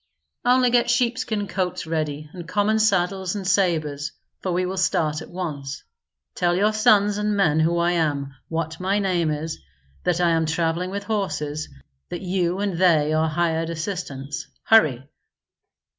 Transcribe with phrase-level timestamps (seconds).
[0.43, 5.29] "Only get sheepskin coats ready and common saddles and sabres, for we will start at
[5.29, 5.83] once.
[6.33, 9.59] Tell your sons and men who I am, what my name is,
[10.03, 11.69] that I am travelling with horses,
[12.09, 14.47] that you and they are hired assistants.
[14.63, 15.07] Hurry!"